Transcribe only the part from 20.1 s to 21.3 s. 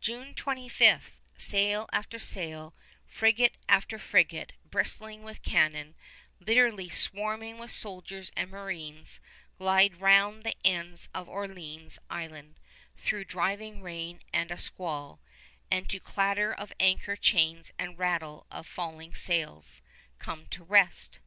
come to rest.